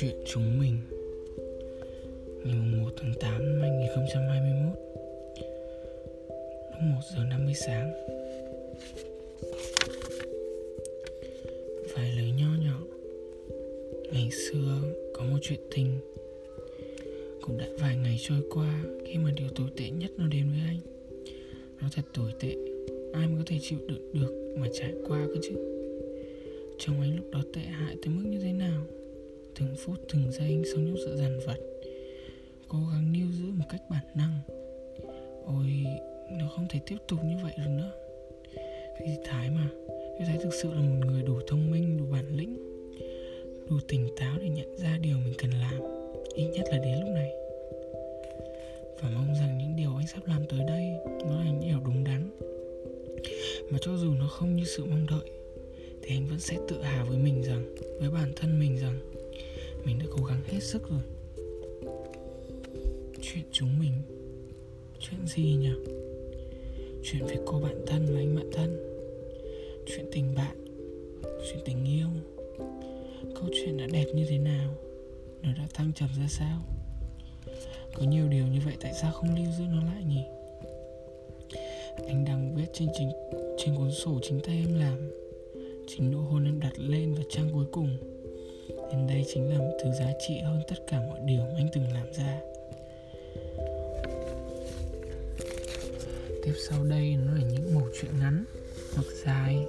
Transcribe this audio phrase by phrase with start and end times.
[0.00, 0.76] Chuyện chúng mình.
[2.44, 4.78] Ngày 1 tháng 8 năm 2021
[6.70, 7.92] Lúc 1 giờ 50 sáng,
[11.94, 12.80] Vài lời nho nhỏ.
[14.12, 14.80] Ngày xưa
[15.14, 15.98] có một chuyện tình
[17.40, 20.60] Cũng đã vài ngày trôi qua Khi mà điều tồi tệ nhất nó đến với
[20.66, 20.80] anh.
[21.80, 22.56] Nó thật tồi tệ,
[23.12, 25.54] Ai mới có thể chịu đựng được mà trải qua cơ chứ?
[26.78, 28.86] Trông anh lúc đó tệ hại tới mức như thế nào?
[29.58, 31.56] Từng phút từng giây anh sống trong sự dằn vặt.
[32.68, 34.40] Cố gắng níu giữ một cách bản năng.
[35.46, 35.66] Ôi
[36.30, 37.92] Nó không thể tiếp tục như vậy được nữa.
[38.98, 39.68] Thì Thái mà?
[40.18, 42.56] Thế Thái thực sự là một người đủ thông minh, đủ bản lĩnh
[43.70, 45.80] Đủ tỉnh táo để nhận ra điều mình cần làm
[46.34, 47.30] Ít nhất là đến lúc này.
[49.00, 50.92] Và mong rằng những điều anh sắp làm tới đây
[51.28, 52.30] Nó là những điều đúng đắn.
[53.70, 55.30] Mà cho dù nó không như sự mong đợi
[56.02, 58.98] thì anh vẫn sẽ tự hào với mình rằng với bản thân mình rằng
[59.88, 61.00] mình đã cố gắng hết sức rồi.
[63.22, 63.92] Chuyện chúng mình,
[65.00, 65.72] chuyện gì nhỉ?
[67.04, 68.76] Chuyện về cô bạn thân và anh bạn thân.
[69.86, 70.56] Chuyện tình bạn,
[71.22, 72.06] chuyện tình yêu.
[73.34, 74.74] Câu chuyện đã đẹp như thế nào?
[75.42, 76.62] Nó đã thăng trầm ra sao?
[77.94, 80.22] Có nhiều điều như vậy tại sao không lưu giữ nó lại nhỉ?
[82.06, 83.10] Anh đang viết trên trình
[83.58, 85.10] trên cuốn sổ chính tay em làm.
[85.86, 88.17] Chính nụ hôn em đặt lên và trang cuối cùng
[88.90, 91.68] nên đây chính là một thứ giá trị hơn tất cả mọi điều mà anh
[91.72, 92.40] từng làm ra.
[96.42, 98.44] Tiếp sau đây nó là những mẩu chuyện ngắn,
[98.94, 99.66] hoặc dài.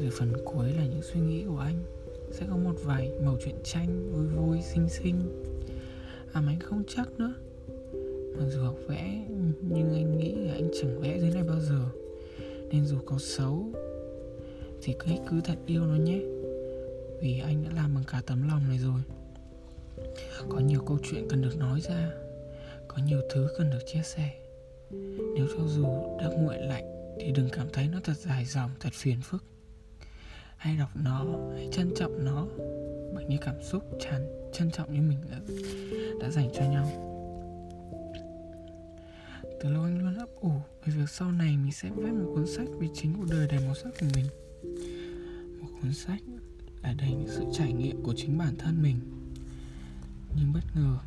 [0.00, 1.84] Rồi phần cuối là những suy nghĩ của anh.
[2.32, 5.44] Sẽ có một vài mẩu chuyện tranh, vui vui, xinh xinh.
[6.32, 7.34] À mà anh không chắc nữa.
[8.38, 9.24] Mặc dù học vẽ,
[9.60, 11.84] nhưng anh nghĩ là anh chẳng vẽ dưới này bao giờ.
[12.70, 13.66] Nên dù có xấu,
[14.82, 16.20] thì cứ cứ thật yêu nó nhé
[17.20, 19.00] vì anh đã làm bằng cả tấm lòng này rồi.
[20.48, 22.10] Có nhiều câu chuyện cần được nói ra.
[22.88, 24.30] Có nhiều thứ cần được chia sẻ.
[25.36, 26.84] Nếu cho dù đã nguội lạnh
[27.20, 29.44] thì đừng cảm thấy nó thật dài dòng thật phiền phức.
[30.56, 32.46] Hãy đọc nó hãy trân trọng nó
[33.14, 35.40] bằng những cảm xúc tràn trân trọng như mình đã,
[36.20, 36.86] đã dành cho nhau.
[39.60, 40.50] Từ lâu anh luôn ấp ủ
[40.84, 43.60] về việc sau này mình sẽ viết một cuốn sách về chính cuộc đời đầy
[43.60, 44.26] màu sắc của mình.
[45.60, 46.20] Một cuốn sách
[46.82, 48.96] là đầy những sự trải nghiệm của chính bản thân mình.
[50.36, 50.98] Nhưng bất ngờ,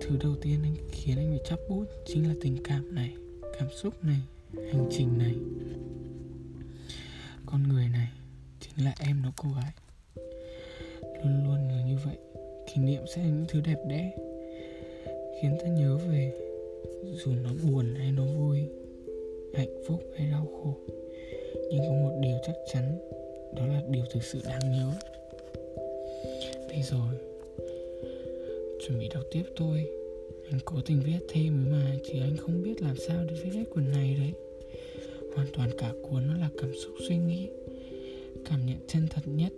[0.00, 3.14] thứ đầu tiên anh khiến anh bị chắp bút chính là tình cảm này,
[3.58, 4.20] cảm xúc này,
[4.72, 5.34] hành trình này.
[7.46, 8.08] Con người này
[8.60, 9.72] chính là em nó cô gái.
[11.24, 12.16] Luôn luôn là như vậy,
[12.66, 14.16] kỷ niệm sẽ là những thứ đẹp đẽ,
[15.42, 16.32] khiến ta nhớ về
[17.24, 18.68] dù nó buồn hay nó vui.
[23.90, 24.92] Điều thực sự đáng nhớ.
[26.68, 27.14] Đây rồi,
[28.86, 29.86] chuẩn bị đọc tiếp thôi
[30.50, 33.64] anh cố tình viết thêm mà chỉ anh không biết làm sao để viết hết
[33.70, 34.32] cuốn này đấy.
[35.34, 37.48] Hoàn toàn cả cuốn nó là cảm xúc suy nghĩ,
[38.50, 39.52] cảm nhận chân thật nhất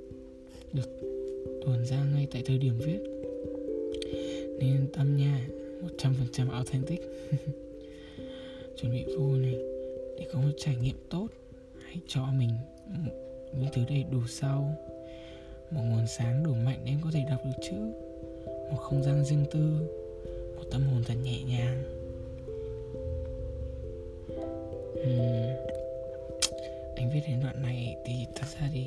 [0.72, 1.00] được
[1.64, 2.98] tuồn ra ngay tại thời điểm viết.
[4.58, 5.48] Nên yên tâm nha
[5.98, 7.00] 100% authentic.
[8.76, 9.56] Chuẩn bị vô này,
[10.18, 11.28] để có một trải nghiệm tốt.
[11.82, 12.50] Hãy cho mình
[13.60, 14.64] những thứ đầy đủ sâu.
[15.70, 17.76] Một nguồn sáng đủ mạnh để em có thể đọc được chữ
[18.70, 19.90] một không gian riêng tư.
[20.56, 21.82] Một tâm hồn thật nhẹ nhàng.
[25.00, 25.56] Uhm,
[26.96, 28.86] anh viết đến đoạn này thì thật ra thì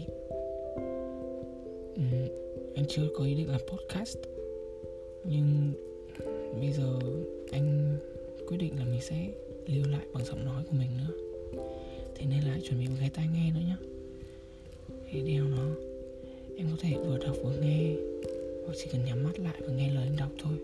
[1.99, 2.27] uhm,
[2.75, 4.17] anh chưa có ý định làm podcast.
[5.23, 5.73] Nhưng
[6.59, 6.99] bây giờ
[7.51, 7.97] anh
[8.47, 9.27] quyết định là mình sẽ
[9.67, 11.13] lưu lại bằng giọng nói của mình nữa.
[12.15, 13.75] Thế nên là chuẩn bị một cái tai nghe nữa nhé
[15.13, 15.67] để đeo nó.
[16.57, 17.93] Em có thể vừa đọc vừa nghe,
[18.65, 20.57] hoặc chỉ cần nhắm mắt lại và nghe lời anh đọc thôi.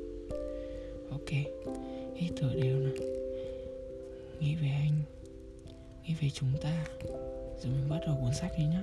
[1.10, 1.30] Ok,
[2.16, 2.92] hít thở đều nè
[4.40, 5.02] nghĩ về anh,
[6.08, 6.86] nghĩ về chúng ta.
[7.64, 8.82] Rồi mình bắt đầu cuốn sách đi nhé